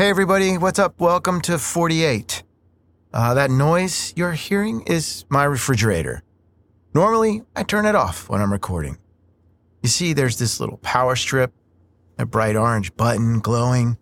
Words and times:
Hey, 0.00 0.08
everybody, 0.08 0.56
what's 0.56 0.78
up? 0.78 0.98
Welcome 0.98 1.42
to 1.42 1.58
48. 1.58 2.42
Uh, 3.12 3.34
that 3.34 3.50
noise 3.50 4.14
you're 4.16 4.32
hearing 4.32 4.80
is 4.86 5.26
my 5.28 5.44
refrigerator. 5.44 6.22
Normally, 6.94 7.42
I 7.54 7.64
turn 7.64 7.84
it 7.84 7.94
off 7.94 8.26
when 8.30 8.40
I'm 8.40 8.50
recording. 8.50 8.96
You 9.82 9.90
see, 9.90 10.14
there's 10.14 10.38
this 10.38 10.58
little 10.58 10.78
power 10.78 11.16
strip, 11.16 11.52
a 12.18 12.24
bright 12.24 12.56
orange 12.56 12.96
button 12.96 13.40
glowing, 13.40 13.98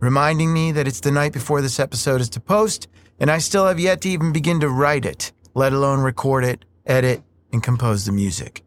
reminding 0.00 0.50
me 0.50 0.72
that 0.72 0.88
it's 0.88 1.00
the 1.00 1.10
night 1.10 1.34
before 1.34 1.60
this 1.60 1.78
episode 1.78 2.22
is 2.22 2.30
to 2.30 2.40
post, 2.40 2.88
and 3.20 3.30
I 3.30 3.36
still 3.36 3.66
have 3.66 3.78
yet 3.78 4.00
to 4.00 4.08
even 4.08 4.32
begin 4.32 4.60
to 4.60 4.70
write 4.70 5.04
it, 5.04 5.30
let 5.52 5.74
alone 5.74 6.00
record 6.00 6.44
it, 6.44 6.64
edit, 6.86 7.22
and 7.52 7.62
compose 7.62 8.06
the 8.06 8.12
music. 8.12 8.64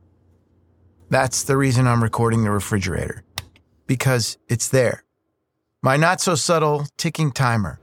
That's 1.10 1.42
the 1.42 1.58
reason 1.58 1.88
I'm 1.88 2.04
recording 2.04 2.44
the 2.44 2.52
refrigerator, 2.52 3.24
because 3.88 4.38
it's 4.48 4.70
there. 4.70 5.04
My 5.84 5.96
not 5.96 6.20
so 6.20 6.34
subtle 6.34 6.88
ticking 6.98 7.32
timer, 7.32 7.80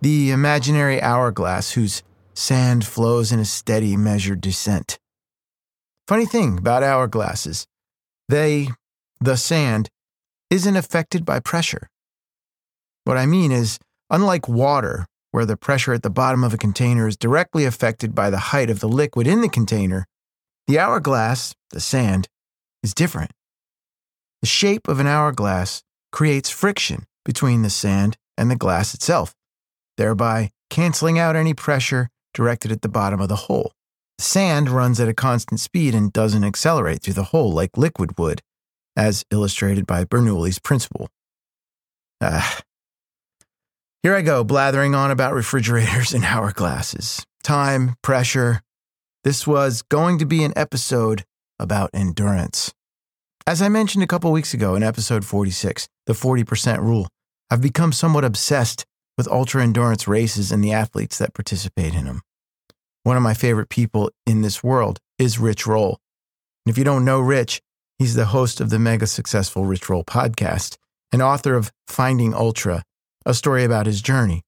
the 0.00 0.30
imaginary 0.30 1.02
hourglass 1.02 1.72
whose 1.72 2.02
sand 2.32 2.86
flows 2.86 3.30
in 3.30 3.38
a 3.38 3.44
steady, 3.44 3.94
measured 3.94 4.40
descent. 4.40 4.98
Funny 6.08 6.24
thing 6.24 6.56
about 6.56 6.82
hourglasses, 6.82 7.66
they, 8.30 8.68
the 9.20 9.36
sand, 9.36 9.90
isn't 10.48 10.76
affected 10.76 11.26
by 11.26 11.40
pressure. 11.40 11.90
What 13.04 13.18
I 13.18 13.26
mean 13.26 13.52
is, 13.52 13.78
unlike 14.08 14.48
water, 14.48 15.04
where 15.30 15.44
the 15.44 15.58
pressure 15.58 15.92
at 15.92 16.02
the 16.02 16.08
bottom 16.08 16.42
of 16.42 16.54
a 16.54 16.58
container 16.58 17.06
is 17.06 17.18
directly 17.18 17.66
affected 17.66 18.14
by 18.14 18.30
the 18.30 18.38
height 18.38 18.70
of 18.70 18.80
the 18.80 18.88
liquid 18.88 19.26
in 19.26 19.42
the 19.42 19.48
container, 19.50 20.06
the 20.66 20.78
hourglass, 20.78 21.54
the 21.68 21.80
sand, 21.80 22.28
is 22.82 22.94
different. 22.94 23.30
The 24.40 24.48
shape 24.48 24.88
of 24.88 25.00
an 25.00 25.06
hourglass 25.06 25.82
creates 26.12 26.48
friction 26.48 27.04
between 27.24 27.62
the 27.62 27.70
sand 27.70 28.16
and 28.36 28.50
the 28.50 28.56
glass 28.56 28.94
itself, 28.94 29.34
thereby 29.96 30.50
canceling 30.70 31.18
out 31.18 31.36
any 31.36 31.54
pressure 31.54 32.08
directed 32.32 32.72
at 32.72 32.82
the 32.82 32.88
bottom 32.88 33.20
of 33.20 33.28
the 33.28 33.36
hole. 33.36 33.72
The 34.18 34.24
sand 34.24 34.68
runs 34.68 35.00
at 35.00 35.08
a 35.08 35.14
constant 35.14 35.60
speed 35.60 35.94
and 35.94 36.12
doesn't 36.12 36.44
accelerate 36.44 37.02
through 37.02 37.14
the 37.14 37.24
hole 37.24 37.52
like 37.52 37.76
liquid 37.76 38.18
would, 38.18 38.42
as 38.96 39.24
illustrated 39.30 39.86
by 39.86 40.04
Bernoulli's 40.04 40.58
principle. 40.58 41.08
Ah. 42.20 42.60
Here 44.02 44.14
I 44.14 44.22
go, 44.22 44.44
blathering 44.44 44.94
on 44.94 45.10
about 45.10 45.34
refrigerators 45.34 46.14
and 46.14 46.24
hourglasses. 46.32 47.24
Time, 47.42 47.96
pressure. 48.02 48.62
This 49.24 49.46
was 49.46 49.82
going 49.82 50.18
to 50.18 50.26
be 50.26 50.44
an 50.44 50.52
episode 50.56 51.24
about 51.58 51.90
endurance. 51.92 52.72
As 53.46 53.60
I 53.60 53.68
mentioned 53.68 54.04
a 54.04 54.06
couple 54.06 54.30
weeks 54.32 54.54
ago 54.54 54.74
in 54.74 54.82
episode 54.82 55.24
46, 55.24 55.88
the 56.10 56.14
40% 56.14 56.80
rule, 56.80 57.06
I've 57.52 57.60
become 57.60 57.92
somewhat 57.92 58.24
obsessed 58.24 58.84
with 59.16 59.28
ultra 59.28 59.62
endurance 59.62 60.08
races 60.08 60.50
and 60.50 60.62
the 60.62 60.72
athletes 60.72 61.18
that 61.18 61.34
participate 61.34 61.94
in 61.94 62.06
them. 62.06 62.22
One 63.04 63.16
of 63.16 63.22
my 63.22 63.32
favorite 63.32 63.68
people 63.68 64.10
in 64.26 64.42
this 64.42 64.60
world 64.64 64.98
is 65.20 65.38
Rich 65.38 65.68
Roll. 65.68 66.00
And 66.66 66.72
if 66.72 66.76
you 66.76 66.82
don't 66.82 67.04
know 67.04 67.20
Rich, 67.20 67.62
he's 68.00 68.16
the 68.16 68.24
host 68.24 68.60
of 68.60 68.70
the 68.70 68.78
mega 68.80 69.06
successful 69.06 69.66
Rich 69.66 69.88
Roll 69.88 70.02
podcast 70.02 70.78
and 71.12 71.22
author 71.22 71.54
of 71.54 71.70
Finding 71.86 72.34
Ultra, 72.34 72.82
a 73.24 73.32
story 73.32 73.62
about 73.62 73.86
his 73.86 74.02
journey. 74.02 74.42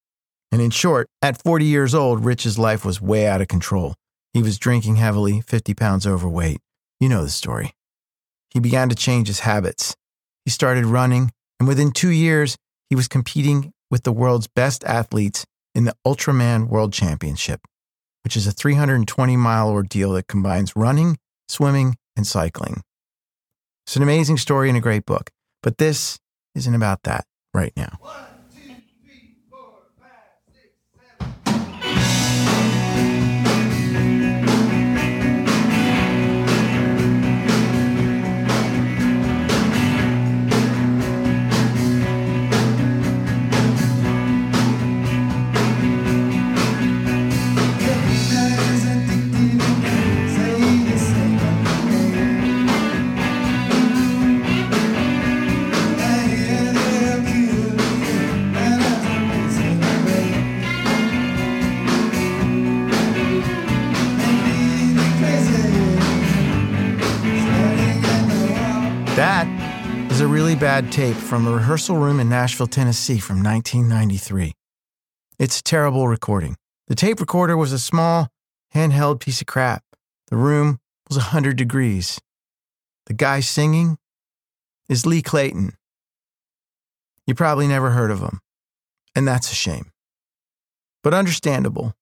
And 0.51 0.61
in 0.61 0.71
short, 0.71 1.07
at 1.23 1.41
40 1.41 1.65
years 1.65 1.95
old, 1.95 2.25
Rich's 2.25 2.59
life 2.59 2.85
was 2.85 3.01
way 3.01 3.29
out 3.29 3.41
of 3.41 3.47
control. 3.47 3.95
He 4.33 4.43
was 4.43 4.59
drinking 4.59 4.97
heavily, 4.97 5.43
50 5.43 5.75
pounds 5.75 6.09
overweight. 6.09 6.59
You 6.99 7.09
know 7.09 7.23
the 7.23 7.31
story. 7.31 7.73
He 8.51 8.59
began 8.59 8.89
to 8.89 8.97
change 8.97 9.29
his 9.29 9.41
habits. 9.41 9.95
He 10.45 10.51
started 10.51 10.87
running, 10.87 11.31
and 11.63 11.69
within 11.69 11.93
two 11.93 12.11
years, 12.11 12.57
he 12.91 12.97
was 12.97 13.07
competing 13.07 13.73
with 13.89 14.03
the 14.03 14.11
world's 14.11 14.49
best 14.49 14.83
athletes 14.83 15.47
in 15.77 15.85
the 15.85 15.95
Ultraman 16.05 16.67
World 16.67 16.93
Championship, 16.93 17.61
which 18.25 18.37
is 18.37 18.49
a 18.49 18.51
320 18.51 19.37
mile 19.37 19.71
ordeal 19.71 20.15
that 20.15 20.27
combines 20.27 20.75
running, 20.75 21.19
swimming, 21.49 21.95
and 22.17 22.27
cycling. 22.27 22.83
It's 23.87 23.95
an 23.95 24.03
amazing 24.03 24.39
story 24.39 24.71
and 24.71 24.77
a 24.77 24.81
great 24.81 25.07
book, 25.07 25.31
but 25.63 25.79
this 25.79 26.19
isn't 26.57 26.75
about 26.75 27.05
that 27.05 27.27
right 27.55 27.73
now. 27.77 28.01
A 70.23 70.27
really 70.27 70.55
bad 70.55 70.93
tape 70.93 71.17
from 71.17 71.49
a 71.49 71.51
rehearsal 71.51 71.97
room 71.97 72.21
in 72.21 72.29
Nashville, 72.29 72.69
Tennessee 72.69 73.19
from 73.19 73.43
1993. 73.43 74.53
It's 75.41 75.59
a 75.59 75.63
terrible 75.65 76.07
recording. 76.07 76.55
The 76.87 76.95
tape 76.95 77.19
recorder 77.19 77.57
was 77.57 77.73
a 77.73 77.79
small, 77.79 78.29
handheld 78.73 79.19
piece 79.19 79.41
of 79.41 79.49
crap. 79.49 79.83
The 80.29 80.37
room 80.37 80.79
was 81.09 81.17
100 81.17 81.57
degrees. 81.57 82.21
The 83.07 83.15
guy 83.15 83.41
singing 83.41 83.99
is 84.89 85.05
Lee 85.05 85.23
Clayton. 85.23 85.73
You 87.27 87.35
probably 87.35 87.67
never 87.67 87.91
heard 87.91 88.13
of 88.13 88.21
him, 88.21 88.39
and 89.17 89.27
that's 89.27 89.51
a 89.51 89.57
shame. 89.57 89.91
But 91.03 91.15
understandable. 91.15 91.95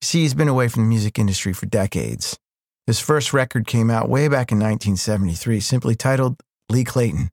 See, 0.00 0.22
he's 0.22 0.34
been 0.34 0.48
away 0.48 0.68
from 0.68 0.84
the 0.84 0.88
music 0.88 1.18
industry 1.18 1.52
for 1.52 1.66
decades. 1.66 2.38
His 2.86 3.00
first 3.00 3.34
record 3.34 3.66
came 3.66 3.90
out 3.90 4.08
way 4.08 4.28
back 4.28 4.50
in 4.50 4.58
1973, 4.58 5.60
simply 5.60 5.94
titled 5.94 6.36
Lee 6.70 6.84
Clayton. 6.84 7.30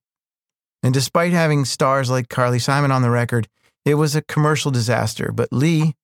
And 0.83 0.93
despite 0.93 1.31
having 1.31 1.65
stars 1.65 2.09
like 2.09 2.29
Carly 2.29 2.59
Simon 2.59 2.91
on 2.91 3.01
the 3.01 3.09
record, 3.09 3.47
it 3.85 3.95
was 3.95 4.15
a 4.15 4.21
commercial 4.21 4.71
disaster. 4.71 5.31
But 5.31 5.51
Lee 5.51 5.95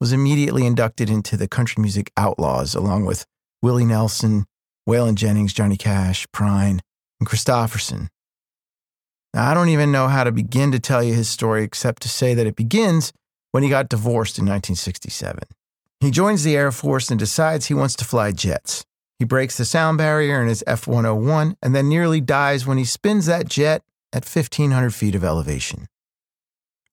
was 0.00 0.12
immediately 0.12 0.66
inducted 0.66 1.08
into 1.08 1.36
the 1.36 1.48
Country 1.48 1.80
Music 1.80 2.10
Outlaws, 2.16 2.74
along 2.74 3.04
with 3.04 3.24
Willie 3.62 3.84
Nelson, 3.84 4.46
Waylon 4.88 5.14
Jennings, 5.14 5.52
Johnny 5.52 5.76
Cash, 5.76 6.26
Prine, 6.28 6.80
and 7.20 7.28
Kristofferson. 7.28 8.08
Now, 9.32 9.50
I 9.50 9.54
don't 9.54 9.68
even 9.68 9.92
know 9.92 10.08
how 10.08 10.24
to 10.24 10.32
begin 10.32 10.72
to 10.72 10.80
tell 10.80 11.02
you 11.02 11.14
his 11.14 11.28
story 11.28 11.62
except 11.62 12.02
to 12.02 12.08
say 12.08 12.34
that 12.34 12.46
it 12.46 12.56
begins 12.56 13.12
when 13.52 13.62
he 13.62 13.68
got 13.68 13.88
divorced 13.88 14.38
in 14.38 14.44
1967. 14.44 15.40
He 16.00 16.10
joins 16.10 16.44
the 16.44 16.56
Air 16.56 16.72
Force 16.72 17.10
and 17.10 17.18
decides 17.18 17.66
he 17.66 17.74
wants 17.74 17.96
to 17.96 18.04
fly 18.04 18.32
jets. 18.32 18.84
He 19.18 19.24
breaks 19.24 19.56
the 19.56 19.64
sound 19.64 19.98
barrier 19.98 20.42
in 20.42 20.48
his 20.48 20.62
F 20.66 20.86
101 20.86 21.56
and 21.62 21.74
then 21.74 21.88
nearly 21.88 22.20
dies 22.20 22.66
when 22.66 22.76
he 22.76 22.84
spins 22.84 23.26
that 23.26 23.48
jet 23.48 23.82
at 24.12 24.24
1,500 24.24 24.94
feet 24.94 25.14
of 25.14 25.24
elevation. 25.24 25.86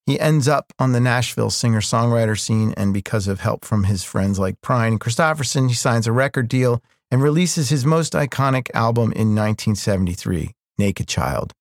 He 0.05 0.19
ends 0.19 0.47
up 0.47 0.73
on 0.79 0.91
the 0.91 0.99
Nashville 0.99 1.49
singer 1.49 1.79
songwriter 1.79 2.37
scene, 2.37 2.73
and 2.75 2.93
because 2.93 3.27
of 3.27 3.39
help 3.39 3.63
from 3.63 3.85
his 3.85 4.03
friends 4.03 4.37
like 4.37 4.59
Prine 4.61 4.87
and 4.89 4.99
Kristofferson, 4.99 5.69
he 5.69 5.75
signs 5.75 6.07
a 6.07 6.11
record 6.11 6.49
deal 6.49 6.83
and 7.09 7.21
releases 7.21 7.69
his 7.69 7.85
most 7.85 8.13
iconic 8.13 8.69
album 8.73 9.13
in 9.13 9.35
1973, 9.35 10.51
Naked 10.77 11.07
Child. 11.07 11.53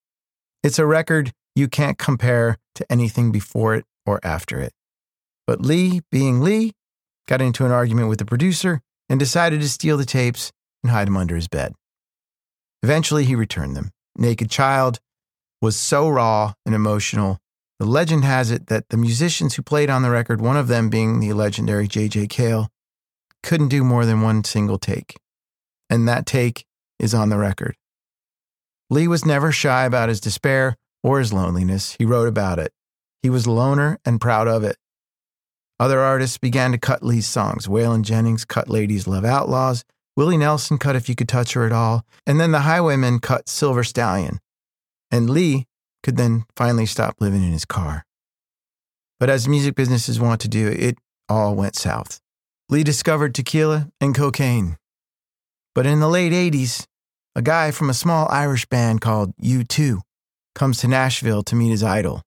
It's 0.64 0.78
a 0.78 0.86
record 0.86 1.32
you 1.54 1.68
can't 1.68 1.98
compare 1.98 2.58
to 2.74 2.90
anything 2.90 3.30
before 3.30 3.74
it 3.76 3.84
or 4.06 4.18
after 4.24 4.58
it. 4.58 4.72
But 5.46 5.60
Lee, 5.60 6.00
being 6.10 6.40
Lee, 6.40 6.72
got 7.28 7.42
into 7.42 7.64
an 7.64 7.70
argument 7.70 8.08
with 8.08 8.18
the 8.18 8.24
producer, 8.24 8.80
and 9.08 9.20
decided 9.20 9.60
to 9.60 9.68
steal 9.68 9.98
the 9.98 10.06
tapes 10.06 10.52
and 10.82 10.90
hide 10.90 11.06
them 11.06 11.16
under 11.16 11.36
his 11.36 11.46
bed. 11.46 11.74
Eventually, 12.82 13.24
he 13.24 13.34
returned 13.34 13.76
them. 13.76 13.90
Naked 14.16 14.50
Child 14.50 15.00
was 15.62 15.76
so 15.76 16.08
raw 16.08 16.52
and 16.66 16.74
emotional. 16.74 17.38
The 17.78 17.86
legend 17.86 18.24
has 18.24 18.50
it 18.50 18.66
that 18.66 18.88
the 18.90 18.96
musicians 18.96 19.54
who 19.54 19.62
played 19.62 19.88
on 19.88 20.02
the 20.02 20.10
record, 20.10 20.40
one 20.40 20.56
of 20.56 20.68
them 20.68 20.90
being 20.90 21.20
the 21.20 21.32
legendary 21.32 21.88
J.J. 21.88 22.26
Cale, 22.26 22.68
couldn't 23.42 23.68
do 23.68 23.82
more 23.82 24.04
than 24.04 24.20
one 24.20 24.44
single 24.44 24.78
take. 24.78 25.16
And 25.88 26.06
that 26.08 26.26
take 26.26 26.66
is 26.98 27.14
on 27.14 27.28
the 27.28 27.38
record. 27.38 27.76
Lee 28.90 29.08
was 29.08 29.24
never 29.24 29.52
shy 29.52 29.84
about 29.84 30.08
his 30.08 30.20
despair 30.20 30.76
or 31.02 31.18
his 31.18 31.32
loneliness. 31.32 31.96
He 31.98 32.04
wrote 32.04 32.28
about 32.28 32.58
it. 32.58 32.72
He 33.22 33.30
was 33.30 33.46
a 33.46 33.52
loner 33.52 33.98
and 34.04 34.20
proud 34.20 34.48
of 34.48 34.64
it. 34.64 34.76
Other 35.80 36.00
artists 36.00 36.38
began 36.38 36.72
to 36.72 36.78
cut 36.78 37.02
Lee's 37.02 37.26
songs. 37.26 37.66
Waylon 37.66 38.02
Jennings 38.02 38.44
cut 38.44 38.68
Ladies 38.68 39.06
Love 39.08 39.24
Outlaws. 39.24 39.84
Willie 40.16 40.36
Nelson 40.36 40.78
cut 40.78 40.94
If 40.94 41.08
You 41.08 41.14
Could 41.14 41.28
Touch 41.28 41.54
Her 41.54 41.64
at 41.66 41.72
All. 41.72 42.04
And 42.26 42.38
then 42.38 42.52
the 42.52 42.60
Highwaymen 42.60 43.20
cut 43.20 43.48
Silver 43.48 43.82
Stallion. 43.82 44.38
And 45.12 45.30
Lee 45.30 45.66
could 46.02 46.16
then 46.16 46.46
finally 46.56 46.86
stop 46.86 47.16
living 47.20 47.44
in 47.44 47.52
his 47.52 47.64
car. 47.64 48.04
But 49.20 49.30
as 49.30 49.46
music 49.46 49.76
businesses 49.76 50.18
want 50.18 50.40
to 50.40 50.48
do, 50.48 50.66
it 50.66 50.98
all 51.28 51.54
went 51.54 51.76
south. 51.76 52.18
Lee 52.68 52.82
discovered 52.82 53.34
tequila 53.34 53.90
and 54.00 54.14
cocaine. 54.14 54.78
But 55.74 55.86
in 55.86 56.00
the 56.00 56.08
late 56.08 56.32
80s, 56.32 56.86
a 57.36 57.42
guy 57.42 57.70
from 57.70 57.88
a 57.88 57.94
small 57.94 58.26
Irish 58.30 58.66
band 58.66 59.00
called 59.00 59.36
U2 59.36 60.00
comes 60.54 60.80
to 60.80 60.88
Nashville 60.88 61.42
to 61.44 61.54
meet 61.54 61.70
his 61.70 61.82
idol. 61.82 62.22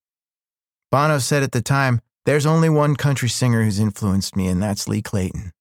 Bono 0.92 1.18
said 1.18 1.44
at 1.44 1.52
the 1.52 1.62
time, 1.62 2.00
There's 2.26 2.46
only 2.46 2.70
one 2.70 2.96
country 2.96 3.30
singer 3.30 3.64
who's 3.64 3.80
influenced 3.80 4.36
me, 4.36 4.48
and 4.48 4.62
that's 4.62 4.88
Lee 4.88 5.02
Clayton. 5.02 5.52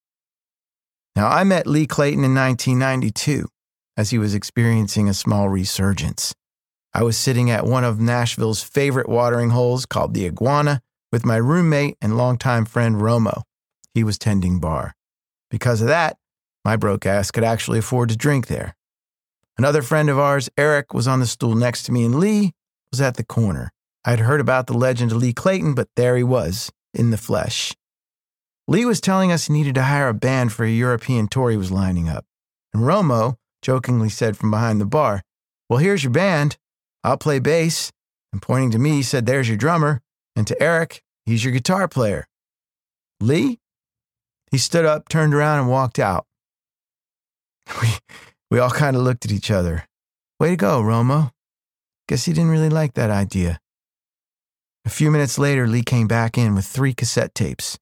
Now, 1.17 1.29
I 1.29 1.45
met 1.45 1.67
Lee 1.67 1.87
Clayton 1.87 2.25
in 2.25 2.35
1992 2.35 3.49
as 3.97 4.11
he 4.11 4.19
was 4.19 4.35
experiencing 4.35 5.09
a 5.09 5.15
small 5.15 5.49
resurgence. 5.49 6.35
I 6.97 7.03
was 7.03 7.17
sitting 7.17 7.51
at 7.51 7.67
one 7.67 7.83
of 7.83 7.99
Nashville's 7.99 8.63
favorite 8.63 9.09
watering 9.09 9.51
holes 9.51 9.85
called 9.85 10.15
the 10.15 10.27
Iguana 10.27 10.81
with 11.11 11.25
my 11.25 11.37
roommate 11.37 11.97
and 12.01 12.17
longtime 12.17 12.67
friend 12.67 12.97
Romo. 12.97 13.43
He 13.95 14.05
was 14.05 14.17
tending 14.17 14.61
bar. 14.61 14.95
Because 15.51 15.81
of 15.81 15.89
that, 15.89 16.17
my 16.65 16.77
broke 16.77 17.05
ass 17.05 17.33
could 17.33 17.43
actually 17.43 17.81
afford 17.81 18.11
to 18.11 18.17
drink 18.17 18.47
there. 18.47 18.77
Another 19.59 19.83
friend 19.83 20.09
of 20.09 20.21
ours, 20.21 20.49
Eric, 20.57 20.95
was 20.95 21.09
on 21.09 21.19
the 21.19 21.27
stool 21.27 21.57
next 21.57 21.83
to 21.85 21.93
me, 21.93 22.05
and 22.05 22.19
Lee 22.19 22.53
was 22.93 23.01
at 23.01 23.17
the 23.17 23.25
corner. 23.25 23.73
I'd 24.05 24.21
heard 24.21 24.41
about 24.41 24.67
the 24.69 24.77
legend 24.77 25.11
of 25.11 25.19
Lee 25.19 25.33
Clayton, 25.33 25.75
but 25.75 25.89
there 25.97 26.17
he 26.17 26.23
was, 26.23 26.71
in 26.93 27.11
the 27.11 27.17
flesh. 27.17 27.75
Lee 28.69 28.85
was 28.85 29.01
telling 29.01 29.33
us 29.33 29.47
he 29.47 29.53
needed 29.53 29.75
to 29.75 29.83
hire 29.83 30.09
a 30.09 30.15
band 30.15 30.53
for 30.53 30.65
a 30.65 30.71
European 30.71 31.27
tour 31.29 31.51
he 31.51 31.57
was 31.57 31.71
lining 31.73 32.09
up. 32.09 32.25
And 32.73 32.85
Romo 32.85 33.37
jokingly 33.63 34.09
said 34.09 34.37
from 34.37 34.51
behind 34.51 34.81
the 34.81 34.87
bar, 34.87 35.23
Well, 35.69 35.81
here's 35.81 36.05
your 36.05 36.13
band. 36.13 36.57
I'll 37.05 37.19
play 37.19 37.39
bass. 37.39 37.93
And 38.33 38.43
pointing 38.43 38.73
to 38.73 38.79
me, 38.79 38.93
he 38.93 39.03
said, 39.03 39.27
There's 39.27 39.49
your 39.49 39.59
drummer. 39.59 40.01
And 40.35 40.47
to 40.49 40.61
Eric, 40.61 41.03
he's 41.27 41.45
your 41.45 41.53
guitar 41.53 41.87
player. 41.87 42.27
Lee? 43.21 43.61
He 44.51 44.59
stood 44.59 44.85
up, 44.85 45.09
turned 45.09 45.35
around, 45.35 45.61
and 45.61 45.69
walked 45.69 45.99
out. 45.99 46.27
We, 47.81 47.89
we 48.51 48.59
all 48.59 48.71
kind 48.71 48.95
of 48.95 49.03
looked 49.03 49.25
at 49.25 49.33
each 49.33 49.51
other. 49.51 49.85
Way 50.39 50.51
to 50.51 50.57
go, 50.57 50.83
Romo. 50.83 51.31
Guess 52.09 52.27
he 52.27 52.33
didn't 52.33 52.51
really 52.51 52.69
like 52.69 52.95
that 52.95 53.11
idea. 53.11 53.59
A 54.85 54.91
few 54.91 55.11
minutes 55.11 55.39
later, 55.39 55.67
Lee 55.67 55.83
came 55.83 56.07
back 56.07 56.37
in 56.37 56.55
with 56.55 56.67
three 56.67 56.93
cassette 56.93 57.35
tapes. 57.35 57.79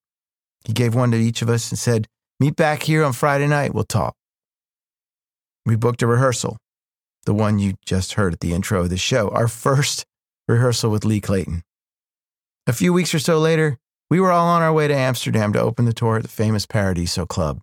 He 0.64 0.72
gave 0.72 0.94
one 0.94 1.10
to 1.10 1.16
each 1.16 1.42
of 1.42 1.48
us 1.48 1.70
and 1.70 1.78
said, 1.78 2.06
Meet 2.38 2.56
back 2.56 2.84
here 2.84 3.04
on 3.04 3.12
Friday 3.12 3.48
night, 3.48 3.74
we'll 3.74 3.84
talk. 3.84 4.14
We 5.66 5.76
booked 5.76 6.02
a 6.02 6.06
rehearsal, 6.06 6.56
the 7.24 7.34
one 7.34 7.58
you 7.58 7.74
just 7.84 8.14
heard 8.14 8.32
at 8.32 8.40
the 8.40 8.52
intro 8.52 8.80
of 8.80 8.90
the 8.90 8.96
show, 8.96 9.28
our 9.30 9.48
first 9.48 10.04
rehearsal 10.48 10.90
with 10.90 11.04
Lee 11.04 11.20
Clayton. 11.20 11.62
A 12.66 12.72
few 12.72 12.92
weeks 12.92 13.14
or 13.14 13.18
so 13.18 13.38
later, 13.38 13.78
we 14.10 14.20
were 14.20 14.30
all 14.30 14.48
on 14.48 14.62
our 14.62 14.72
way 14.72 14.88
to 14.88 14.94
Amsterdam 14.94 15.52
to 15.52 15.60
open 15.60 15.84
the 15.84 15.92
tour 15.92 16.16
at 16.16 16.22
the 16.22 16.28
famous 16.28 16.66
Paradiso 16.66 17.26
Club. 17.26 17.60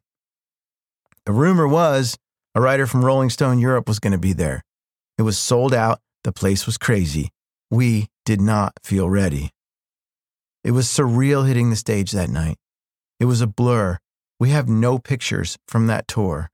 The 1.25 1.31
rumor 1.31 1.67
was 1.67 2.17
a 2.55 2.61
writer 2.61 2.87
from 2.87 3.05
Rolling 3.05 3.29
Stone 3.29 3.59
Europe 3.59 3.87
was 3.87 3.99
going 3.99 4.13
to 4.13 4.17
be 4.17 4.33
there. 4.33 4.63
It 5.17 5.21
was 5.21 5.37
sold 5.37 5.73
out, 5.73 5.99
the 6.23 6.31
place 6.31 6.65
was 6.65 6.77
crazy. 6.77 7.29
We 7.69 8.07
did 8.25 8.41
not 8.41 8.73
feel 8.83 9.09
ready. 9.09 9.51
It 10.63 10.71
was 10.71 10.87
surreal 10.87 11.47
hitting 11.47 11.69
the 11.69 11.75
stage 11.75 12.11
that 12.11 12.29
night. 12.29 12.57
It 13.19 13.25
was 13.25 13.41
a 13.41 13.47
blur. 13.47 13.99
We 14.39 14.49
have 14.49 14.67
no 14.67 14.97
pictures 14.97 15.57
from 15.67 15.87
that 15.87 16.07
tour. 16.07 16.49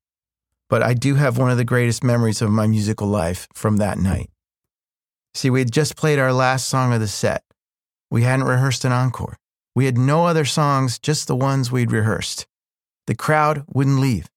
But 0.75 0.83
I 0.83 0.93
do 0.93 1.15
have 1.15 1.37
one 1.37 1.49
of 1.49 1.55
the 1.55 1.63
greatest 1.63 2.03
memories 2.03 2.41
of 2.41 2.51
my 2.51 2.67
musical 2.67 3.07
life 3.07 3.47
from 3.53 3.77
that 3.77 3.97
night. 3.97 4.29
See, 5.33 5.49
we 5.49 5.59
had 5.59 5.71
just 5.71 5.95
played 5.95 6.19
our 6.19 6.33
last 6.33 6.67
song 6.67 6.91
of 6.91 6.99
the 6.99 7.07
set. 7.07 7.45
We 8.11 8.23
hadn't 8.23 8.45
rehearsed 8.45 8.83
an 8.83 8.91
encore. 8.91 9.37
We 9.73 9.85
had 9.85 9.97
no 9.97 10.25
other 10.25 10.43
songs, 10.43 10.99
just 10.99 11.29
the 11.29 11.35
ones 11.37 11.71
we'd 11.71 11.93
rehearsed. 11.93 12.45
The 13.07 13.15
crowd 13.15 13.63
wouldn't 13.73 14.01
leave. 14.01 14.29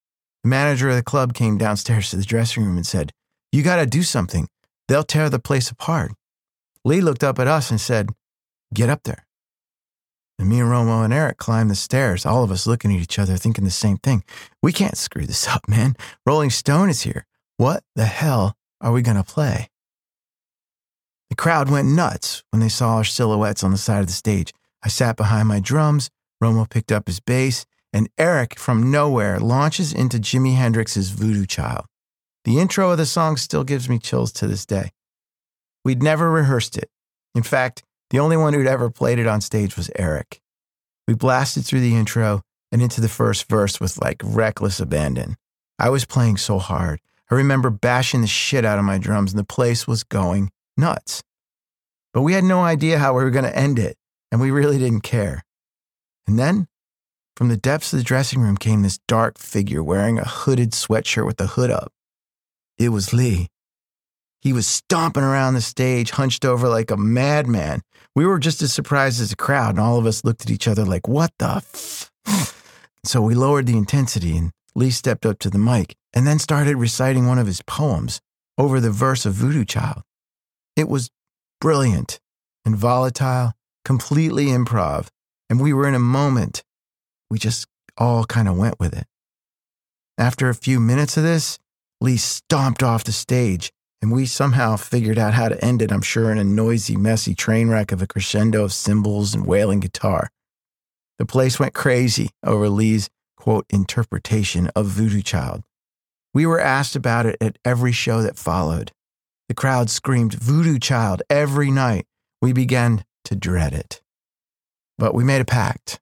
The 0.44 0.50
manager 0.50 0.88
of 0.88 0.94
the 0.94 1.02
club 1.02 1.34
came 1.34 1.58
downstairs 1.58 2.10
to 2.10 2.16
the 2.16 2.22
dressing 2.22 2.64
room 2.64 2.76
and 2.76 2.86
said, 2.86 3.10
You 3.50 3.64
got 3.64 3.78
to 3.78 3.86
do 3.86 4.04
something. 4.04 4.46
They'll 4.86 5.02
tear 5.02 5.28
the 5.28 5.40
place 5.40 5.72
apart. 5.72 6.12
Lee 6.84 7.00
looked 7.00 7.24
up 7.24 7.40
at 7.40 7.48
us 7.48 7.72
and 7.72 7.80
said, 7.80 8.10
Get 8.72 8.88
up 8.88 9.02
there. 9.02 9.26
And 10.38 10.48
me 10.48 10.60
and 10.60 10.68
Romo 10.68 11.04
and 11.04 11.12
Eric 11.12 11.38
climbed 11.38 11.70
the 11.70 11.74
stairs, 11.74 12.24
all 12.24 12.44
of 12.44 12.50
us 12.50 12.66
looking 12.66 12.94
at 12.94 13.00
each 13.00 13.18
other, 13.18 13.36
thinking 13.36 13.64
the 13.64 13.70
same 13.70 13.96
thing. 13.96 14.22
We 14.62 14.72
can't 14.72 14.96
screw 14.96 15.26
this 15.26 15.48
up, 15.48 15.68
man. 15.68 15.96
Rolling 16.24 16.50
Stone 16.50 16.90
is 16.90 17.02
here. 17.02 17.26
What 17.56 17.82
the 17.96 18.04
hell 18.04 18.56
are 18.80 18.92
we 18.92 19.02
going 19.02 19.16
to 19.16 19.24
play? 19.24 19.68
The 21.30 21.36
crowd 21.36 21.68
went 21.68 21.88
nuts 21.88 22.44
when 22.50 22.60
they 22.60 22.68
saw 22.68 22.96
our 22.96 23.04
silhouettes 23.04 23.64
on 23.64 23.72
the 23.72 23.78
side 23.78 24.00
of 24.00 24.06
the 24.06 24.12
stage. 24.12 24.54
I 24.82 24.88
sat 24.88 25.16
behind 25.16 25.48
my 25.48 25.60
drums, 25.60 26.08
Romo 26.42 26.70
picked 26.70 26.92
up 26.92 27.08
his 27.08 27.20
bass, 27.20 27.66
and 27.92 28.08
Eric, 28.16 28.58
from 28.58 28.90
nowhere, 28.90 29.40
launches 29.40 29.92
into 29.92 30.18
Jimi 30.18 30.54
Hendrix's 30.54 31.10
Voodoo 31.10 31.46
Child. 31.46 31.86
The 32.44 32.58
intro 32.58 32.92
of 32.92 32.98
the 32.98 33.06
song 33.06 33.36
still 33.36 33.64
gives 33.64 33.88
me 33.88 33.98
chills 33.98 34.32
to 34.32 34.46
this 34.46 34.64
day. 34.64 34.92
We'd 35.84 36.02
never 36.02 36.30
rehearsed 36.30 36.78
it. 36.78 36.90
In 37.34 37.42
fact, 37.42 37.82
the 38.10 38.18
only 38.18 38.36
one 38.36 38.54
who'd 38.54 38.66
ever 38.66 38.90
played 38.90 39.18
it 39.18 39.26
on 39.26 39.40
stage 39.40 39.76
was 39.76 39.90
Eric. 39.96 40.40
We 41.06 41.14
blasted 41.14 41.64
through 41.64 41.80
the 41.80 41.96
intro 41.96 42.42
and 42.70 42.82
into 42.82 43.00
the 43.00 43.08
first 43.08 43.48
verse 43.48 43.80
with 43.80 44.00
like 44.00 44.20
reckless 44.24 44.80
abandon. 44.80 45.36
I 45.78 45.90
was 45.90 46.04
playing 46.04 46.38
so 46.38 46.58
hard. 46.58 47.00
I 47.30 47.34
remember 47.34 47.70
bashing 47.70 48.22
the 48.22 48.26
shit 48.26 48.64
out 48.64 48.78
of 48.78 48.84
my 48.84 48.98
drums 48.98 49.32
and 49.32 49.38
the 49.38 49.44
place 49.44 49.86
was 49.86 50.04
going 50.04 50.50
nuts. 50.76 51.22
But 52.12 52.22
we 52.22 52.32
had 52.32 52.44
no 52.44 52.60
idea 52.60 52.98
how 52.98 53.14
we 53.14 53.22
were 53.22 53.30
going 53.30 53.44
to 53.44 53.56
end 53.56 53.78
it, 53.78 53.96
and 54.32 54.40
we 54.40 54.50
really 54.50 54.78
didn't 54.78 55.02
care. 55.02 55.44
And 56.26 56.38
then, 56.38 56.66
from 57.36 57.48
the 57.48 57.56
depths 57.56 57.92
of 57.92 57.98
the 57.98 58.04
dressing 58.04 58.40
room 58.40 58.56
came 58.56 58.82
this 58.82 58.98
dark 59.06 59.38
figure 59.38 59.82
wearing 59.82 60.18
a 60.18 60.24
hooded 60.24 60.72
sweatshirt 60.72 61.26
with 61.26 61.36
the 61.36 61.48
hood 61.48 61.70
up. 61.70 61.92
It 62.78 62.88
was 62.88 63.12
Lee. 63.12 63.48
He 64.40 64.52
was 64.52 64.66
stomping 64.66 65.22
around 65.22 65.54
the 65.54 65.60
stage, 65.60 66.12
hunched 66.12 66.44
over 66.44 66.68
like 66.68 66.90
a 66.90 66.96
madman. 66.96 67.82
We 68.14 68.26
were 68.26 68.38
just 68.38 68.62
as 68.62 68.72
surprised 68.72 69.20
as 69.20 69.30
the 69.30 69.36
crowd, 69.36 69.70
and 69.70 69.80
all 69.80 69.98
of 69.98 70.06
us 70.06 70.24
looked 70.24 70.42
at 70.42 70.50
each 70.50 70.66
other 70.66 70.84
like, 70.84 71.06
what 71.06 71.32
the 71.38 71.56
f? 71.56 72.10
so 73.04 73.22
we 73.22 73.34
lowered 73.34 73.66
the 73.66 73.76
intensity, 73.76 74.36
and 74.36 74.50
Lee 74.74 74.90
stepped 74.90 75.26
up 75.26 75.38
to 75.40 75.50
the 75.50 75.58
mic 75.58 75.96
and 76.12 76.26
then 76.26 76.38
started 76.38 76.76
reciting 76.76 77.26
one 77.26 77.38
of 77.38 77.46
his 77.46 77.62
poems 77.62 78.20
over 78.56 78.80
the 78.80 78.90
verse 78.90 79.24
of 79.24 79.34
Voodoo 79.34 79.64
Child. 79.64 80.02
It 80.76 80.88
was 80.88 81.10
brilliant 81.60 82.20
and 82.64 82.76
volatile, 82.76 83.52
completely 83.84 84.46
improv, 84.46 85.08
and 85.48 85.60
we 85.60 85.72
were 85.72 85.88
in 85.88 85.94
a 85.94 86.00
moment. 86.00 86.62
We 87.30 87.38
just 87.38 87.66
all 87.96 88.24
kind 88.24 88.48
of 88.48 88.56
went 88.56 88.78
with 88.78 88.96
it. 88.96 89.06
After 90.16 90.48
a 90.48 90.54
few 90.54 90.80
minutes 90.80 91.16
of 91.16 91.22
this, 91.22 91.58
Lee 92.00 92.16
stomped 92.16 92.82
off 92.82 93.04
the 93.04 93.12
stage 93.12 93.72
and 94.00 94.12
we 94.12 94.26
somehow 94.26 94.76
figured 94.76 95.18
out 95.18 95.34
how 95.34 95.48
to 95.48 95.64
end 95.64 95.82
it, 95.82 95.90
I'm 95.90 96.02
sure, 96.02 96.30
in 96.30 96.38
a 96.38 96.44
noisy, 96.44 96.96
messy 96.96 97.34
train 97.34 97.68
wreck 97.68 97.90
of 97.92 98.00
a 98.00 98.06
crescendo 98.06 98.64
of 98.64 98.72
cymbals 98.72 99.34
and 99.34 99.46
wailing 99.46 99.80
guitar. 99.80 100.30
The 101.18 101.26
place 101.26 101.58
went 101.58 101.74
crazy 101.74 102.30
over 102.44 102.68
Lee's, 102.68 103.10
quote, 103.36 103.66
interpretation 103.70 104.68
of 104.76 104.86
Voodoo 104.86 105.22
Child. 105.22 105.64
We 106.32 106.46
were 106.46 106.60
asked 106.60 106.94
about 106.94 107.26
it 107.26 107.36
at 107.40 107.58
every 107.64 107.92
show 107.92 108.22
that 108.22 108.38
followed. 108.38 108.92
The 109.48 109.54
crowd 109.54 109.90
screamed 109.90 110.34
Voodoo 110.34 110.78
Child 110.78 111.22
every 111.28 111.70
night. 111.70 112.06
We 112.40 112.52
began 112.52 113.04
to 113.24 113.34
dread 113.34 113.72
it. 113.72 114.02
But 114.96 115.14
we 115.14 115.24
made 115.24 115.40
a 115.40 115.44
pact. 115.44 115.98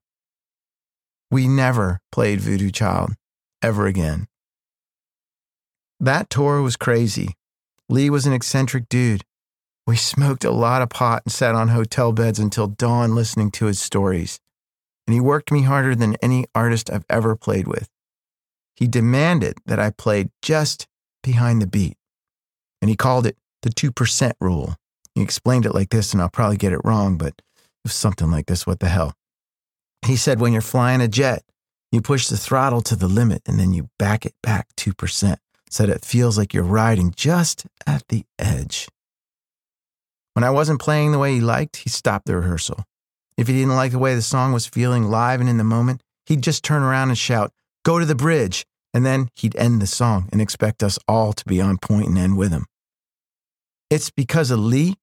We 1.31 1.47
never 1.47 1.99
played 2.11 2.41
Voodoo 2.41 2.69
Child 2.69 3.13
ever 3.61 3.87
again. 3.87 4.27
That 5.99 6.29
tour 6.29 6.61
was 6.61 6.75
crazy, 6.75 7.36
Lee 7.89 8.09
was 8.09 8.25
an 8.25 8.33
eccentric 8.33 8.89
dude. 8.89 9.23
We 9.85 9.95
smoked 9.95 10.43
a 10.43 10.51
lot 10.51 10.81
of 10.81 10.89
pot 10.89 11.23
and 11.25 11.31
sat 11.31 11.55
on 11.55 11.69
hotel 11.69 12.11
beds 12.11 12.39
until 12.39 12.67
dawn 12.67 13.15
listening 13.15 13.51
to 13.51 13.67
his 13.67 13.79
stories. 13.79 14.39
And 15.05 15.13
he 15.13 15.21
worked 15.21 15.51
me 15.51 15.61
harder 15.61 15.95
than 15.95 16.17
any 16.21 16.45
artist 16.53 16.89
I've 16.91 17.05
ever 17.09 17.37
played 17.37 17.67
with. 17.67 17.87
He 18.75 18.87
demanded 18.87 19.57
that 19.65 19.79
I 19.79 19.91
played 19.91 20.29
just 20.41 20.87
behind 21.23 21.61
the 21.61 21.67
beat. 21.67 21.95
And 22.81 22.89
he 22.89 22.97
called 22.97 23.25
it 23.25 23.37
the 23.61 23.69
2% 23.69 24.33
rule. 24.41 24.75
He 25.15 25.21
explained 25.21 25.65
it 25.65 25.73
like 25.73 25.89
this, 25.89 26.11
and 26.11 26.21
I'll 26.21 26.29
probably 26.29 26.57
get 26.57 26.73
it 26.73 26.81
wrong, 26.83 27.17
but 27.17 27.35
it 27.37 27.43
was 27.83 27.93
something 27.93 28.29
like 28.29 28.47
this. 28.47 28.67
What 28.67 28.81
the 28.81 28.89
hell? 28.89 29.13
He 30.05 30.17
said, 30.17 30.39
when 30.39 30.51
you're 30.51 30.61
flying 30.61 31.01
a 31.01 31.07
jet, 31.07 31.43
you 31.91 32.01
push 32.01 32.27
the 32.27 32.37
throttle 32.37 32.81
to 32.81 32.95
the 32.95 33.07
limit 33.07 33.41
and 33.47 33.59
then 33.59 33.73
you 33.73 33.89
back 33.97 34.25
it 34.25 34.33
back 34.43 34.67
2% 34.75 35.37
so 35.69 35.85
that 35.85 35.95
it 35.95 36.05
feels 36.05 36.37
like 36.37 36.53
you're 36.53 36.63
riding 36.63 37.13
just 37.15 37.65
at 37.85 38.07
the 38.09 38.25
edge. 38.39 38.87
When 40.33 40.43
I 40.43 40.49
wasn't 40.49 40.81
playing 40.81 41.11
the 41.11 41.19
way 41.19 41.33
he 41.33 41.41
liked, 41.41 41.77
he 41.77 41.89
stopped 41.89 42.27
the 42.27 42.35
rehearsal. 42.35 42.83
If 43.37 43.47
he 43.47 43.53
didn't 43.53 43.75
like 43.75 43.91
the 43.91 43.99
way 43.99 44.15
the 44.15 44.21
song 44.21 44.53
was 44.53 44.65
feeling 44.65 45.05
live 45.05 45.39
and 45.39 45.49
in 45.49 45.57
the 45.57 45.63
moment, 45.63 46.01
he'd 46.25 46.43
just 46.43 46.63
turn 46.63 46.83
around 46.83 47.09
and 47.09 47.17
shout, 47.17 47.51
Go 47.83 47.99
to 47.99 48.05
the 48.05 48.15
bridge! 48.15 48.65
And 48.93 49.05
then 49.05 49.29
he'd 49.35 49.55
end 49.55 49.81
the 49.81 49.87
song 49.87 50.27
and 50.31 50.41
expect 50.41 50.81
us 50.81 50.97
all 51.07 51.33
to 51.33 51.45
be 51.45 51.61
on 51.61 51.77
point 51.77 52.07
and 52.07 52.17
end 52.17 52.37
with 52.37 52.51
him. 52.51 52.65
It's 53.89 54.09
because 54.09 54.51
of 54.51 54.59
Lee 54.59 54.95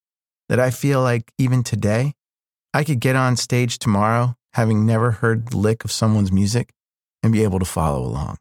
that 0.48 0.60
I 0.60 0.70
feel 0.70 1.00
like 1.00 1.32
even 1.38 1.62
today, 1.62 2.14
I 2.72 2.84
could 2.84 3.00
get 3.00 3.16
on 3.16 3.36
stage 3.36 3.78
tomorrow, 3.78 4.36
having 4.52 4.84
never 4.84 5.12
heard 5.12 5.48
the 5.48 5.56
lick 5.56 5.84
of 5.84 5.92
someone's 5.92 6.32
music, 6.32 6.72
and 7.22 7.32
be 7.32 7.44
able 7.44 7.58
to 7.58 7.64
follow 7.64 8.04
along. 8.04 8.38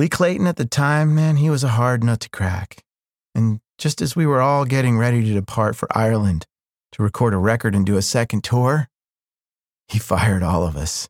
Lee 0.00 0.08
Clayton 0.08 0.46
at 0.46 0.56
the 0.56 0.64
time, 0.64 1.14
man, 1.14 1.36
he 1.36 1.50
was 1.50 1.62
a 1.62 1.76
hard 1.76 2.02
nut 2.02 2.20
to 2.20 2.30
crack. 2.30 2.82
And 3.34 3.60
just 3.76 4.00
as 4.00 4.16
we 4.16 4.24
were 4.24 4.40
all 4.40 4.64
getting 4.64 4.96
ready 4.96 5.22
to 5.22 5.34
depart 5.34 5.76
for 5.76 5.86
Ireland 5.94 6.46
to 6.92 7.02
record 7.02 7.34
a 7.34 7.36
record 7.36 7.74
and 7.74 7.84
do 7.84 7.98
a 7.98 8.02
second 8.02 8.42
tour, 8.42 8.88
he 9.88 9.98
fired 9.98 10.42
all 10.42 10.66
of 10.66 10.74
us. 10.74 11.06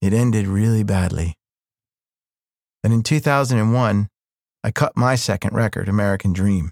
It 0.00 0.12
ended 0.12 0.46
really 0.46 0.84
badly. 0.84 1.34
And 2.84 2.92
in 2.92 3.02
2001, 3.02 4.08
I 4.62 4.70
cut 4.70 4.96
my 4.96 5.16
second 5.16 5.56
record, 5.56 5.88
American 5.88 6.32
Dream, 6.32 6.70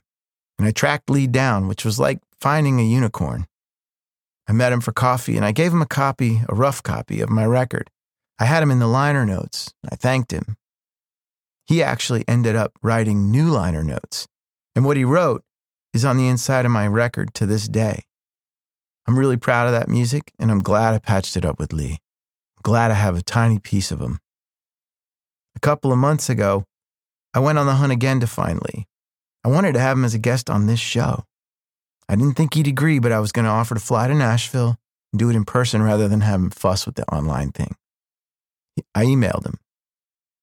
and 0.56 0.68
I 0.68 0.70
tracked 0.70 1.10
Lee 1.10 1.26
down, 1.26 1.66
which 1.66 1.84
was 1.84 1.98
like 1.98 2.20
finding 2.40 2.78
a 2.78 2.84
unicorn. 2.84 3.48
I 4.46 4.52
met 4.52 4.70
him 4.70 4.80
for 4.80 4.92
coffee 4.92 5.36
and 5.36 5.44
I 5.44 5.50
gave 5.50 5.72
him 5.72 5.82
a 5.82 5.86
copy, 5.86 6.42
a 6.48 6.54
rough 6.54 6.80
copy 6.84 7.20
of 7.20 7.28
my 7.28 7.44
record. 7.44 7.90
I 8.38 8.44
had 8.44 8.62
him 8.62 8.70
in 8.70 8.78
the 8.78 8.86
liner 8.86 9.26
notes. 9.26 9.74
I 9.90 9.96
thanked 9.96 10.32
him. 10.32 10.56
He 11.68 11.82
actually 11.82 12.24
ended 12.26 12.56
up 12.56 12.72
writing 12.82 13.30
new 13.30 13.50
liner 13.50 13.84
notes. 13.84 14.26
And 14.74 14.86
what 14.86 14.96
he 14.96 15.04
wrote 15.04 15.44
is 15.92 16.02
on 16.02 16.16
the 16.16 16.26
inside 16.26 16.64
of 16.64 16.70
my 16.70 16.86
record 16.86 17.34
to 17.34 17.44
this 17.44 17.68
day. 17.68 18.04
I'm 19.06 19.18
really 19.18 19.36
proud 19.36 19.66
of 19.66 19.72
that 19.72 19.88
music 19.88 20.32
and 20.38 20.50
I'm 20.50 20.60
glad 20.60 20.94
I 20.94 20.98
patched 20.98 21.36
it 21.36 21.44
up 21.44 21.58
with 21.58 21.74
Lee. 21.74 21.98
I'm 22.56 22.62
glad 22.62 22.90
I 22.90 22.94
have 22.94 23.16
a 23.16 23.22
tiny 23.22 23.58
piece 23.58 23.90
of 23.90 24.00
him. 24.00 24.18
A 25.56 25.60
couple 25.60 25.92
of 25.92 25.98
months 25.98 26.30
ago, 26.30 26.64
I 27.34 27.40
went 27.40 27.58
on 27.58 27.66
the 27.66 27.74
hunt 27.74 27.92
again 27.92 28.20
to 28.20 28.26
find 28.26 28.62
Lee. 28.62 28.86
I 29.44 29.48
wanted 29.48 29.74
to 29.74 29.80
have 29.80 29.98
him 29.98 30.04
as 30.04 30.14
a 30.14 30.18
guest 30.18 30.48
on 30.48 30.66
this 30.66 30.80
show. 30.80 31.24
I 32.08 32.16
didn't 32.16 32.34
think 32.34 32.54
he'd 32.54 32.66
agree, 32.66 32.98
but 32.98 33.12
I 33.12 33.20
was 33.20 33.32
going 33.32 33.44
to 33.44 33.50
offer 33.50 33.74
to 33.74 33.80
fly 33.80 34.08
to 34.08 34.14
Nashville 34.14 34.76
and 35.12 35.18
do 35.18 35.28
it 35.28 35.36
in 35.36 35.44
person 35.44 35.82
rather 35.82 36.08
than 36.08 36.22
have 36.22 36.40
him 36.40 36.50
fuss 36.50 36.86
with 36.86 36.94
the 36.94 37.04
online 37.12 37.50
thing. 37.50 37.74
I 38.94 39.04
emailed 39.04 39.44
him, 39.44 39.58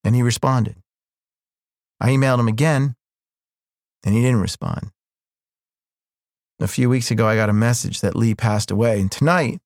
and 0.04 0.14
he 0.14 0.22
responded. 0.22 0.76
I 2.00 2.10
emailed 2.10 2.40
him 2.40 2.48
again, 2.48 2.94
and 4.04 4.14
he 4.14 4.20
didn't 4.20 4.40
respond. 4.40 4.90
A 6.60 6.68
few 6.68 6.88
weeks 6.88 7.10
ago, 7.10 7.26
I 7.26 7.36
got 7.36 7.50
a 7.50 7.54
message 7.54 8.00
that 8.00 8.16
Lee 8.16 8.34
passed 8.34 8.70
away, 8.70 9.00
and 9.00 9.10
tonight, 9.10 9.60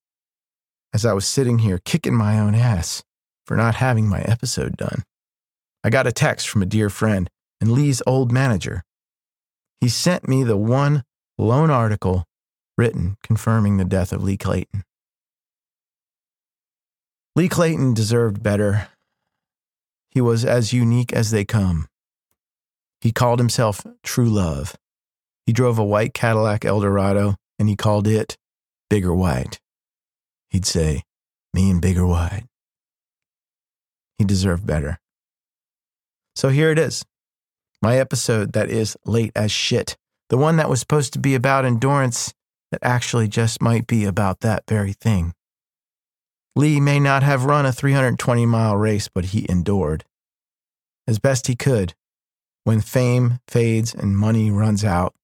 as 0.93 1.05
I 1.05 1.13
was 1.13 1.25
sitting 1.25 1.59
here 1.59 1.79
kicking 1.83 2.15
my 2.15 2.39
own 2.39 2.53
ass 2.53 3.03
for 3.45 3.55
not 3.55 3.75
having 3.75 4.07
my 4.07 4.21
episode 4.21 4.75
done, 4.75 5.03
I 5.83 5.89
got 5.89 6.07
a 6.07 6.11
text 6.11 6.49
from 6.49 6.61
a 6.61 6.65
dear 6.65 6.89
friend 6.89 7.29
and 7.59 7.71
Lee's 7.71 8.01
old 8.05 8.31
manager. 8.31 8.83
He 9.79 9.89
sent 9.89 10.27
me 10.27 10.43
the 10.43 10.57
one 10.57 11.03
lone 11.37 11.69
article 11.69 12.25
written 12.77 13.17
confirming 13.23 13.77
the 13.77 13.85
death 13.85 14.11
of 14.11 14.23
Lee 14.23 14.37
Clayton. 14.37 14.83
Lee 17.35 17.47
Clayton 17.47 17.93
deserved 17.93 18.43
better. 18.43 18.89
He 20.09 20.19
was 20.19 20.43
as 20.43 20.73
unique 20.73 21.13
as 21.13 21.31
they 21.31 21.45
come. 21.45 21.87
He 23.01 23.11
called 23.11 23.39
himself 23.39 23.85
True 24.03 24.29
Love. 24.29 24.75
He 25.45 25.53
drove 25.53 25.79
a 25.79 25.83
white 25.83 26.13
Cadillac 26.13 26.63
Eldorado 26.63 27.35
and 27.57 27.67
he 27.67 27.75
called 27.75 28.07
it 28.07 28.37
Bigger 28.89 29.13
White. 29.13 29.59
He'd 30.49 30.65
say, 30.65 31.03
Me 31.53 31.69
and 31.69 31.81
Bigger 31.81 32.05
White. 32.05 32.45
He 34.17 34.23
deserved 34.23 34.65
better. 34.65 34.99
So 36.35 36.49
here 36.49 36.71
it 36.71 36.79
is 36.79 37.03
my 37.81 37.97
episode 37.97 38.53
that 38.53 38.69
is 38.69 38.95
late 39.05 39.31
as 39.35 39.51
shit. 39.51 39.97
The 40.29 40.37
one 40.37 40.57
that 40.57 40.69
was 40.69 40.79
supposed 40.79 41.13
to 41.13 41.19
be 41.19 41.35
about 41.35 41.65
endurance 41.65 42.33
that 42.71 42.79
actually 42.83 43.27
just 43.27 43.61
might 43.61 43.87
be 43.87 44.05
about 44.05 44.41
that 44.41 44.63
very 44.67 44.93
thing. 44.93 45.33
Lee 46.55 46.79
may 46.79 46.99
not 46.99 47.23
have 47.23 47.45
run 47.45 47.65
a 47.65 47.71
320 47.71 48.45
mile 48.45 48.77
race, 48.77 49.07
but 49.07 49.25
he 49.25 49.45
endured. 49.49 50.05
As 51.07 51.19
best 51.19 51.47
he 51.47 51.55
could. 51.55 51.95
When 52.63 52.81
fame 52.81 53.39
fades 53.47 53.93
and 53.93 54.15
money 54.15 54.51
runs 54.51 54.83
out, 54.83 55.15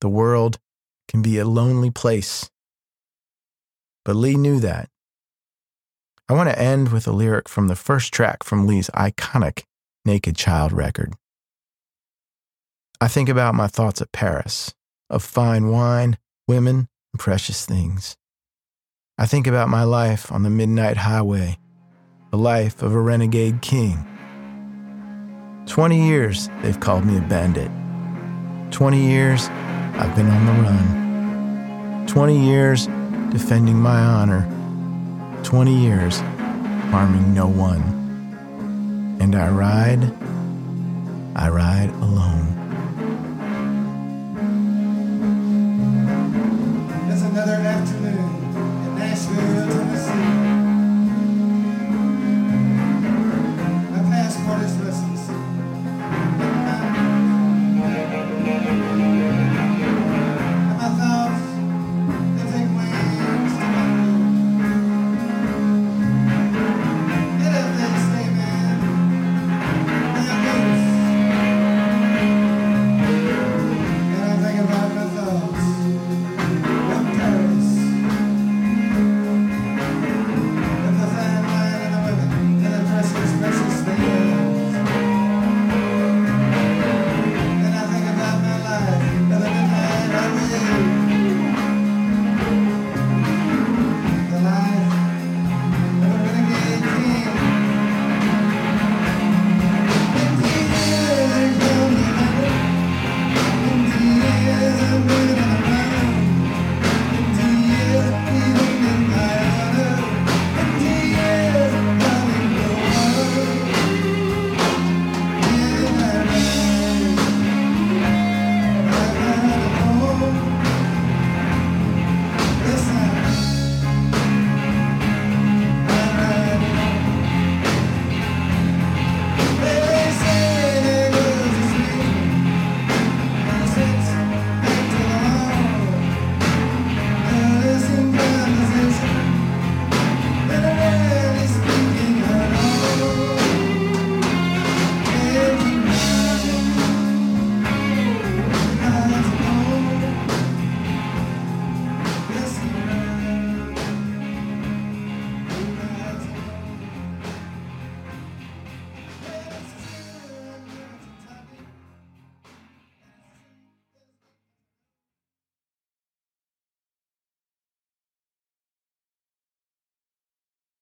the 0.00 0.08
world 0.08 0.58
can 1.06 1.22
be 1.22 1.38
a 1.38 1.44
lonely 1.44 1.90
place. 1.90 2.50
But 4.04 4.16
Lee 4.16 4.36
knew 4.36 4.58
that. 4.60 4.88
I 6.28 6.34
want 6.34 6.48
to 6.50 6.58
end 6.58 6.92
with 6.92 7.06
a 7.06 7.12
lyric 7.12 7.48
from 7.48 7.68
the 7.68 7.76
first 7.76 8.12
track 8.12 8.42
from 8.42 8.66
Lee's 8.66 8.90
iconic 8.90 9.64
Naked 10.04 10.36
Child 10.36 10.72
record. 10.72 11.14
I 13.00 13.08
think 13.08 13.28
about 13.28 13.54
my 13.54 13.66
thoughts 13.66 14.00
of 14.00 14.12
Paris, 14.12 14.74
of 15.08 15.22
fine 15.22 15.68
wine, 15.68 16.18
women, 16.46 16.88
and 17.12 17.20
precious 17.20 17.64
things. 17.64 18.16
I 19.16 19.26
think 19.26 19.46
about 19.46 19.68
my 19.68 19.84
life 19.84 20.30
on 20.32 20.42
the 20.42 20.50
midnight 20.50 20.96
highway, 20.96 21.58
the 22.30 22.38
life 22.38 22.82
of 22.82 22.94
a 22.94 23.00
renegade 23.00 23.62
king. 23.62 24.17
20 25.68 26.08
years 26.08 26.48
they've 26.62 26.80
called 26.80 27.04
me 27.04 27.18
a 27.18 27.20
bandit. 27.20 27.70
20 28.72 29.06
years 29.06 29.48
I've 29.98 30.16
been 30.16 30.28
on 30.30 30.46
the 30.46 30.52
run. 30.62 32.06
20 32.06 32.46
years 32.46 32.86
defending 33.30 33.76
my 33.76 34.00
honor. 34.00 34.48
20 35.42 35.74
years 35.74 36.20
harming 36.90 37.34
no 37.34 37.46
one. 37.46 37.82
And 39.20 39.36
I 39.36 39.50
ride, 39.50 40.04
I 41.36 41.50
ride 41.50 41.90
alone. 42.00 42.57